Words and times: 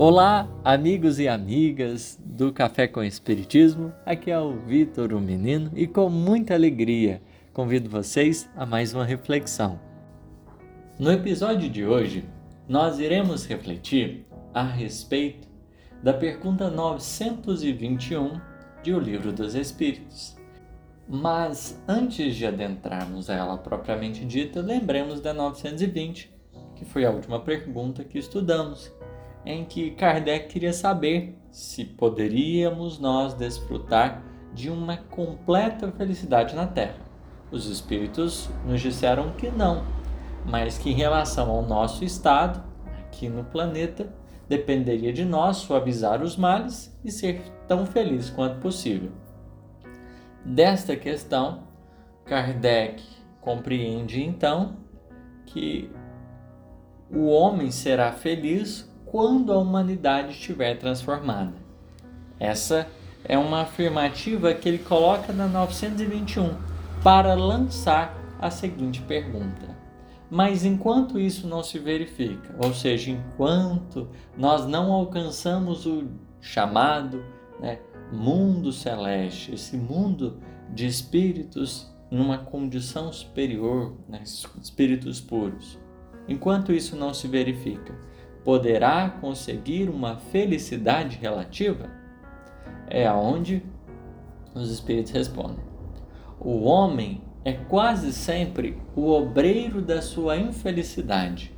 Olá, 0.00 0.48
amigos 0.62 1.18
e 1.18 1.26
amigas 1.26 2.16
do 2.24 2.52
Café 2.52 2.86
com 2.86 3.02
Espiritismo. 3.02 3.92
Aqui 4.06 4.30
é 4.30 4.38
o 4.38 4.52
Vitor, 4.52 5.12
o 5.12 5.20
menino, 5.20 5.72
e 5.74 5.88
com 5.88 6.08
muita 6.08 6.54
alegria 6.54 7.20
convido 7.52 7.90
vocês 7.90 8.48
a 8.54 8.64
mais 8.64 8.94
uma 8.94 9.04
reflexão. 9.04 9.80
No 11.00 11.10
episódio 11.10 11.68
de 11.68 11.84
hoje, 11.84 12.24
nós 12.68 13.00
iremos 13.00 13.44
refletir 13.44 14.24
a 14.54 14.62
respeito 14.62 15.48
da 16.00 16.14
pergunta 16.14 16.70
921 16.70 18.40
de 18.84 18.94
O 18.94 19.00
Livro 19.00 19.32
dos 19.32 19.56
Espíritos. 19.56 20.36
Mas 21.08 21.82
antes 21.88 22.36
de 22.36 22.46
adentrarmos 22.46 23.28
a 23.28 23.34
ela 23.34 23.58
propriamente 23.58 24.24
dita, 24.24 24.60
lembremos 24.60 25.20
da 25.20 25.34
920, 25.34 26.32
que 26.76 26.84
foi 26.84 27.04
a 27.04 27.10
última 27.10 27.40
pergunta 27.40 28.04
que 28.04 28.16
estudamos 28.16 28.96
em 29.44 29.64
que 29.64 29.90
Kardec 29.92 30.48
queria 30.48 30.72
saber 30.72 31.38
se 31.50 31.84
poderíamos 31.84 32.98
nós 32.98 33.34
desfrutar 33.34 34.22
de 34.52 34.70
uma 34.70 34.96
completa 34.96 35.90
felicidade 35.92 36.54
na 36.54 36.66
Terra. 36.66 36.98
Os 37.50 37.66
espíritos 37.66 38.50
nos 38.66 38.80
disseram 38.80 39.32
que 39.32 39.50
não, 39.50 39.84
mas 40.44 40.78
que 40.78 40.90
em 40.90 40.94
relação 40.94 41.50
ao 41.50 41.62
nosso 41.62 42.04
estado 42.04 42.68
aqui 43.18 43.28
no 43.28 43.42
planeta, 43.42 44.12
dependeria 44.48 45.12
de 45.12 45.24
nós 45.24 45.58
suavizar 45.58 46.22
os 46.22 46.36
males 46.36 46.96
e 47.04 47.10
ser 47.10 47.42
tão 47.66 47.84
feliz 47.84 48.30
quanto 48.30 48.60
possível. 48.60 49.10
Desta 50.44 50.96
questão, 50.96 51.64
Kardec 52.24 53.02
compreende 53.40 54.22
então 54.22 54.76
que 55.44 55.90
o 57.10 57.26
homem 57.26 57.70
será 57.70 58.12
feliz 58.12 58.88
quando 59.10 59.52
a 59.52 59.58
humanidade 59.58 60.32
estiver 60.32 60.78
transformada. 60.78 61.54
Essa 62.38 62.86
é 63.24 63.36
uma 63.36 63.62
afirmativa 63.62 64.54
que 64.54 64.68
ele 64.68 64.78
coloca 64.78 65.32
na 65.32 65.46
921 65.46 66.54
para 67.02 67.34
lançar 67.34 68.16
a 68.40 68.50
seguinte 68.50 69.00
pergunta. 69.02 69.76
Mas 70.30 70.64
enquanto 70.64 71.18
isso 71.18 71.46
não 71.46 71.62
se 71.62 71.78
verifica, 71.78 72.54
ou 72.62 72.74
seja, 72.74 73.10
enquanto 73.10 74.08
nós 74.36 74.66
não 74.66 74.92
alcançamos 74.92 75.86
o 75.86 76.04
chamado 76.40 77.24
né, 77.58 77.78
mundo 78.12 78.70
celeste, 78.70 79.54
esse 79.54 79.76
mundo 79.76 80.38
de 80.72 80.86
espíritos 80.86 81.90
numa 82.10 82.38
condição 82.38 83.10
superior, 83.10 83.94
né, 84.06 84.22
espíritos 84.22 85.18
puros, 85.18 85.78
enquanto 86.28 86.72
isso 86.72 86.94
não 86.94 87.14
se 87.14 87.26
verifica, 87.26 87.94
poderá 88.48 89.10
conseguir 89.20 89.90
uma 89.90 90.16
felicidade 90.16 91.18
relativa? 91.20 91.90
É 92.88 93.06
aonde 93.06 93.62
os 94.54 94.70
espíritos 94.70 95.12
respondem. 95.12 95.62
O 96.40 96.62
homem 96.62 97.20
é 97.44 97.52
quase 97.52 98.10
sempre 98.10 98.80
o 98.96 99.10
obreiro 99.10 99.82
da 99.82 100.00
sua 100.00 100.38
infelicidade. 100.38 101.54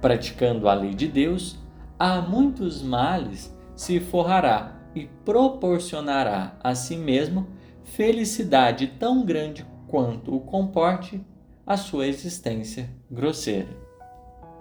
Praticando 0.00 0.66
a 0.66 0.72
lei 0.72 0.94
de 0.94 1.08
Deus, 1.08 1.58
a 1.98 2.22
muitos 2.22 2.82
males 2.82 3.54
se 3.74 4.00
forrará 4.00 4.80
e 4.94 5.04
proporcionará 5.26 6.56
a 6.64 6.74
si 6.74 6.96
mesmo 6.96 7.48
felicidade 7.84 8.86
tão 8.98 9.26
grande 9.26 9.66
quanto 9.86 10.34
o 10.34 10.40
comporte 10.40 11.20
a 11.66 11.76
sua 11.76 12.06
existência 12.06 12.88
grosseira. 13.10 13.85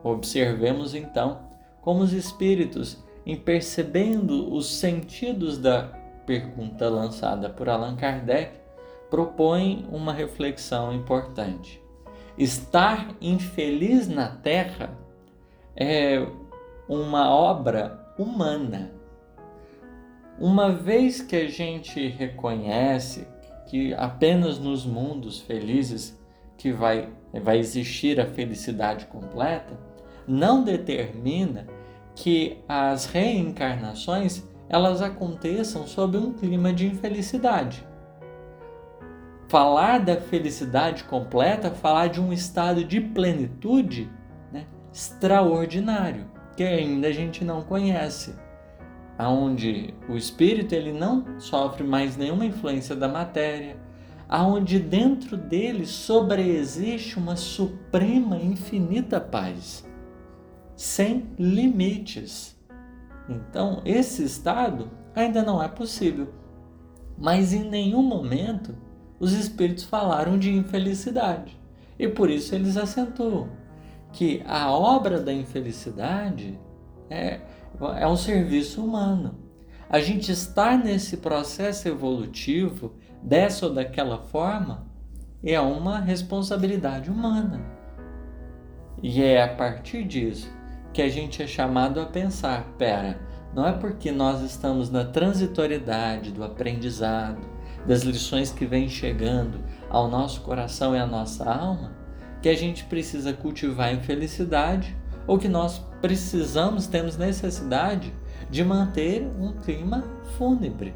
Observemos 0.06 0.94
então 0.94 1.40
como 1.82 2.04
os 2.04 2.14
espíritos, 2.14 3.04
em 3.26 3.36
percebendo 3.36 4.54
os 4.54 4.68
sentidos 4.68 5.58
da 5.58 5.82
pergunta 6.28 6.88
lançada 6.88 7.50
por 7.50 7.68
Allan 7.68 7.96
Kardec, 7.96 8.52
propõem 9.10 9.88
uma 9.92 10.14
reflexão 10.14 10.94
importante. 10.94 11.82
Estar 12.38 13.16
infeliz 13.20 14.08
na 14.08 14.28
Terra 14.28 14.96
é 15.76 16.24
uma 16.88 17.34
obra 17.34 18.14
humana. 18.16 18.92
Uma 20.40 20.72
vez 20.72 21.20
que 21.20 21.36
a 21.36 21.48
gente 21.48 22.08
reconhece 22.10 23.28
que 23.66 23.92
apenas 23.96 24.60
nos 24.60 24.86
mundos 24.86 25.40
felizes 25.40 26.16
que 26.60 26.72
vai, 26.72 27.10
vai 27.34 27.58
existir 27.58 28.22
a 28.22 28.28
felicidade 28.28 29.08
completa, 29.08 29.95
não 30.28 30.64
determina 30.64 31.68
que 32.16 32.58
as 32.68 33.06
reencarnações 33.06 34.44
elas 34.68 35.02
aconteçam 35.02 35.86
sob 35.86 36.18
um 36.18 36.34
clima 36.34 36.74
de 36.74 36.88
infelicidade. 36.88 37.86
Falar 39.48 40.00
da 40.00 40.18
felicidade 40.18 41.04
completa, 41.04 41.70
falar 41.70 42.08
de 42.08 42.20
um 42.20 42.34
estado 42.34 42.84
de 42.84 43.00
plenitude 43.00 44.10
né, 44.52 44.66
extraordinário, 44.92 46.26
que 46.58 46.64
ainda 46.64 47.10
a 47.10 47.12
gente 47.12 47.44
não 47.44 47.62
conhece, 47.62 48.34
aonde 49.18 49.94
o 50.10 50.18
espírito 50.18 50.74
ele 50.74 50.92
não 50.92 51.40
sofre 51.40 51.84
mais 51.84 52.18
nenhuma 52.18 52.46
influência 52.46 52.96
da 52.96 53.08
matéria, 53.08 53.78
aonde 54.28 54.80
dentro 54.80 55.38
dele 55.38 55.86
sobreexiste 55.86 57.20
uma 57.20 57.36
suprema 57.36 58.38
infinita 58.38 59.22
paz 59.22 59.86
sem 60.76 61.28
limites. 61.38 62.56
Então, 63.30 63.82
esse 63.86 64.24
estado 64.24 64.92
ainda 65.16 65.42
não 65.42 65.62
é 65.62 65.68
possível. 65.68 66.34
Mas 67.18 67.54
em 67.54 67.64
nenhum 67.64 68.04
momento 68.04 68.76
os 69.20 69.34
espíritos 69.34 69.84
falaram 69.84 70.38
de 70.38 70.54
infelicidade. 70.54 71.60
E 71.98 72.08
por 72.08 72.30
isso 72.30 72.54
eles 72.54 72.76
acentuam 72.76 73.50
que 74.12 74.44
a 74.46 74.70
obra 74.72 75.22
da 75.22 75.34
infelicidade 75.34 76.60
é, 77.10 77.40
é 77.98 78.08
um 78.08 78.18
serviço 78.18 78.84
humano. 78.84 79.40
A 79.90 80.00
gente 80.00 80.32
estar 80.32 80.78
nesse 80.78 81.18
processo 81.18 81.88
evolutivo 81.88 82.96
dessa 83.22 83.68
ou 83.68 83.74
daquela 83.74 84.18
forma 84.18 84.88
é 85.44 85.60
uma 85.60 86.00
responsabilidade 86.00 87.10
humana. 87.10 87.62
E 89.02 89.22
é 89.22 89.44
a 89.44 89.56
partir 89.56 90.04
disso 90.04 90.55
que 90.96 91.02
a 91.02 91.10
gente 91.10 91.44
é 91.44 91.46
chamado 91.46 92.00
a 92.00 92.06
pensar: 92.06 92.74
pera, 92.78 93.20
não 93.54 93.68
é 93.68 93.74
porque 93.74 94.14
nós 94.14 94.42
estamos 94.42 94.90
na 94.90 95.04
transitoriedade 95.04 96.32
do 96.32 96.42
aprendizado, 96.42 97.46
das 97.86 98.04
lições 98.04 98.54
que 98.54 98.66
vêm 98.66 98.88
chegando 98.88 99.60
ao 99.90 100.10
nosso 100.10 100.40
coração 100.40 100.96
e 100.96 100.98
à 100.98 101.06
nossa 101.06 101.44
alma, 101.44 101.94
que 102.42 102.48
a 102.48 102.56
gente 102.56 102.86
precisa 102.86 103.34
cultivar 103.34 103.94
infelicidade 103.94 104.96
ou 105.28 105.38
que 105.38 105.50
nós 105.50 105.80
precisamos, 106.02 106.88
temos 106.88 107.18
necessidade 107.18 108.14
de 108.50 108.64
manter 108.64 109.28
um 109.38 109.52
clima 109.52 110.02
fúnebre. 110.38 110.94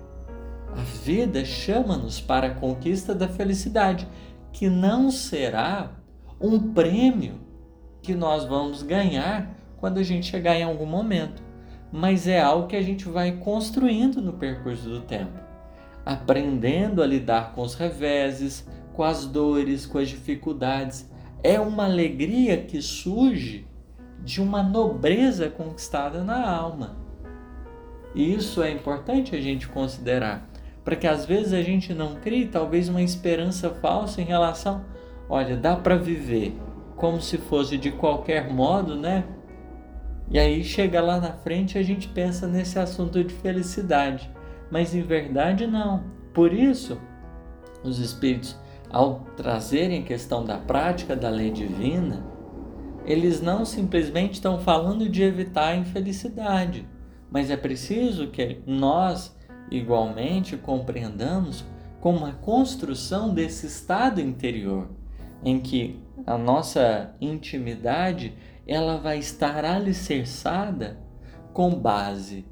A 0.72 0.82
vida 1.04 1.44
chama-nos 1.44 2.22
para 2.22 2.48
a 2.48 2.56
conquista 2.56 3.14
da 3.14 3.28
felicidade, 3.28 4.08
que 4.54 4.70
não 4.70 5.12
será 5.12 5.92
um 6.40 6.72
prêmio 6.72 7.42
que 8.02 8.16
nós 8.16 8.46
vamos 8.46 8.82
ganhar 8.82 9.60
quando 9.80 9.98
a 9.98 10.04
gente 10.04 10.28
chegar 10.28 10.56
em 10.56 10.64
algum 10.64 10.86
momento, 10.86 11.42
mas 11.92 12.28
é 12.28 12.40
algo 12.40 12.68
que 12.68 12.76
a 12.76 12.82
gente 12.82 13.08
vai 13.08 13.32
construindo 13.32 14.22
no 14.22 14.34
percurso 14.34 14.88
do 14.88 15.02
tempo, 15.02 15.40
aprendendo 16.06 17.02
a 17.02 17.08
lidar 17.08 17.54
com 17.54 17.62
os 17.62 17.74
reveses, 17.74 18.68
com 18.94 19.04
as 19.04 19.26
dores, 19.26 19.86
com 19.86 19.98
as 19.98 20.10
dificuldades. 20.10 21.10
É 21.42 21.60
uma 21.60 21.86
alegria 21.86 22.58
que 22.58 22.82
surge 22.82 23.66
de 24.24 24.42
uma 24.42 24.62
nobreza 24.62 25.50
conquistada 25.50 26.24
na 26.24 26.50
alma. 26.50 26.98
E 28.14 28.34
isso 28.34 28.62
é 28.62 28.72
importante 28.72 29.36
a 29.36 29.42
gente 29.42 29.68
considerar, 29.68 30.50
para 30.84 30.96
que 30.96 31.08
às 31.08 31.26
vezes 31.26 31.54
a 31.54 31.62
gente 31.62 31.94
não 31.94 32.16
crie 32.16 32.48
talvez 32.48 32.90
uma 32.90 33.02
esperança 33.02 33.70
falsa 33.70 34.22
em 34.22 34.26
relação, 34.26 34.84
olha, 35.30 35.56
dá 35.56 35.76
para 35.76 35.96
viver 35.96 36.58
como 36.96 37.22
se 37.22 37.38
fosse 37.38 37.78
de 37.78 37.92
qualquer 37.92 38.52
modo, 38.52 38.96
né? 38.96 39.24
E 40.32 40.38
aí 40.38 40.64
chega 40.64 41.02
lá 41.02 41.20
na 41.20 41.34
frente 41.34 41.78
a 41.78 41.84
gente 41.84 42.08
pensa 42.08 42.48
nesse 42.48 42.78
assunto 42.78 43.24
de 43.24 43.34
felicidade, 43.34 44.30
mas 44.70 44.94
em 44.94 45.02
verdade 45.02 45.66
não. 45.66 46.04
Por 46.34 46.54
isso, 46.54 47.00
os 47.84 47.98
espíritos, 48.00 48.56
ao 48.90 49.22
trazerem 49.36 50.02
a 50.02 50.06
questão 50.06 50.46
da 50.46 50.58
prática 50.58 51.16
da 51.16 51.30
lei 51.30 51.50
divina, 51.50 52.24
eles 53.06 53.42
não 53.42 53.66
simplesmente 53.66 54.34
estão 54.34 54.60
falando 54.60 55.10
de 55.10 55.24
evitar 55.24 55.70
a 55.70 55.76
infelicidade, 55.76 56.88
mas 57.32 57.50
é 57.50 57.58
preciso 57.58 58.28
que 58.28 58.62
nós 58.68 59.36
igualmente 59.72 60.56
compreendamos 60.58 61.66
como 62.00 62.26
a 62.26 62.32
construção 62.32 63.34
desse 63.34 63.66
estado 63.66 64.22
interior, 64.22 64.90
em 65.44 65.60
que 65.60 66.00
a 66.26 66.38
nossa 66.38 67.16
intimidade 67.20 68.34
ela 68.70 68.98
vai 68.98 69.18
estar 69.18 69.66
alicerçada 69.66 71.00
com 71.52 71.74
base 71.74 72.46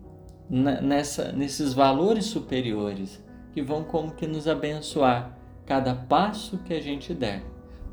nessa, 0.49 1.31
nesses 1.31 1.73
valores 1.73 2.25
superiores 2.25 3.23
que 3.53 3.61
vão 3.61 3.83
como 3.83 4.11
que 4.11 4.25
nos 4.25 4.47
abençoar 4.47 5.37
cada 5.63 5.93
passo 5.93 6.57
que 6.59 6.73
a 6.73 6.81
gente 6.81 7.13
der, 7.13 7.43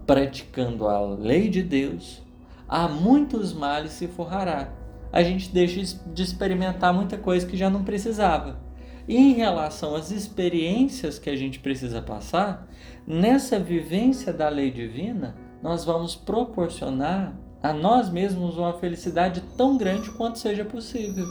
praticando 0.06 0.88
a 0.88 1.00
lei 1.00 1.50
de 1.50 1.62
Deus, 1.62 2.22
há 2.66 2.88
muitos 2.88 3.52
males 3.52 3.92
se 3.92 4.06
forrará. 4.06 4.72
A 5.12 5.22
gente 5.22 5.50
deixa 5.50 5.98
de 6.06 6.22
experimentar 6.22 6.94
muita 6.94 7.18
coisa 7.18 7.46
que 7.46 7.56
já 7.58 7.68
não 7.68 7.84
precisava. 7.84 8.58
E 9.06 9.16
em 9.16 9.34
relação 9.34 9.94
às 9.94 10.10
experiências 10.10 11.18
que 11.18 11.28
a 11.28 11.36
gente 11.36 11.58
precisa 11.58 12.00
passar, 12.00 12.66
nessa 13.06 13.58
vivência 13.58 14.32
da 14.32 14.48
lei 14.48 14.70
divina, 14.70 15.36
nós 15.62 15.84
vamos 15.84 16.16
proporcionar 16.16 17.43
a 17.64 17.72
nós 17.72 18.10
mesmos 18.10 18.58
uma 18.58 18.74
felicidade 18.74 19.40
tão 19.56 19.78
grande 19.78 20.10
quanto 20.10 20.38
seja 20.38 20.66
possível. 20.66 21.26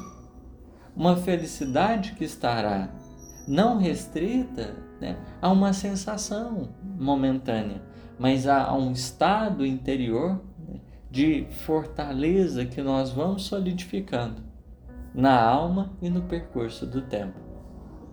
Uma 0.96 1.16
felicidade 1.16 2.14
que 2.14 2.24
estará 2.24 2.90
não 3.48 3.78
restrita 3.78 4.76
né, 5.00 5.16
a 5.40 5.52
uma 5.52 5.74
sensação 5.74 6.70
momentânea, 6.98 7.84
mas 8.18 8.48
a, 8.48 8.64
a 8.64 8.74
um 8.74 8.92
estado 8.92 9.64
interior 9.64 10.42
né, 10.68 10.80
de 11.12 11.46
fortaleza 11.66 12.66
que 12.66 12.82
nós 12.82 13.12
vamos 13.12 13.44
solidificando 13.44 14.42
na 15.14 15.40
alma 15.40 15.94
e 16.02 16.10
no 16.10 16.24
percurso 16.24 16.88
do 16.88 17.04
tempo. 17.04 17.40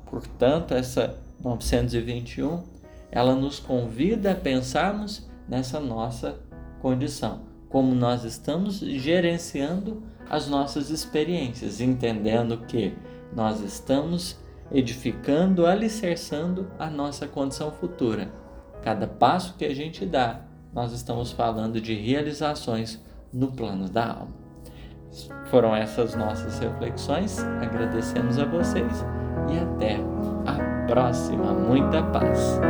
Portanto, 0.05 0.75
essa 0.75 1.19
921, 1.43 2.63
ela 3.11 3.35
nos 3.35 3.59
convida 3.59 4.33
a 4.33 4.35
pensarmos 4.35 5.27
nessa 5.49 5.81
nossa 5.81 6.39
condição, 6.83 7.49
como 7.71 7.95
nós 7.95 8.25
estamos 8.25 8.81
gerenciando 8.81 10.03
as 10.29 10.49
nossas 10.49 10.91
experiências, 10.91 11.81
entendendo 11.81 12.59
que 12.67 12.95
nós 13.35 13.61
estamos 13.61 14.39
edificando, 14.73 15.67
alicerçando 15.67 16.71
a 16.79 16.91
nossa 16.91 17.27
condição 17.27 17.71
futura. 17.71 18.31
Cada 18.83 19.07
passo 19.07 19.57
que 19.57 19.65
a 19.65 19.75
gente 19.75 20.05
dá, 20.05 20.43
nós 20.73 20.93
estamos 20.93 21.33
falando 21.33 21.81
de 21.81 21.95
realizações 21.95 23.03
no 23.33 23.53
plano 23.53 23.89
da 23.89 24.07
alma. 24.07 24.41
Foram 25.47 25.75
essas 25.75 26.15
nossas 26.15 26.59
reflexões. 26.59 27.39
Agradecemos 27.61 28.39
a 28.39 28.45
vocês 28.45 29.05
e 29.53 29.59
até 29.59 29.97
a 30.47 30.87
próxima. 30.87 31.53
Muita 31.53 32.03
paz. 32.05 32.61